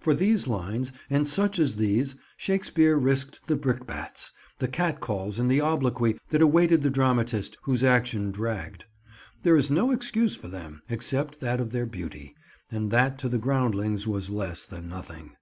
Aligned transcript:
For 0.00 0.12
these 0.12 0.48
lines 0.48 0.92
and 1.08 1.28
such 1.28 1.60
as 1.60 1.76
these 1.76 2.16
Shakespeare 2.36 2.96
risked 2.96 3.46
the 3.46 3.54
brickbats, 3.54 4.32
the 4.58 4.66
cat 4.66 4.98
calls 4.98 5.38
and 5.38 5.48
the 5.48 5.60
obloquy 5.60 6.18
that 6.30 6.42
awaited 6.42 6.82
the 6.82 6.90
dramatist 6.90 7.56
whose 7.62 7.84
action 7.84 8.32
dragged. 8.32 8.86
There 9.44 9.54
is 9.54 9.70
no 9.70 9.92
excuse 9.92 10.34
for 10.34 10.48
them—except 10.48 11.38
that 11.38 11.60
of 11.60 11.70
their 11.70 11.86
beauty, 11.86 12.34
and 12.72 12.90
that 12.90 13.18
to 13.18 13.28
the 13.28 13.38
groundlings 13.38 14.04
was 14.04 14.30
less 14.30 14.64
than 14.64 14.88
nothing. 14.88 15.36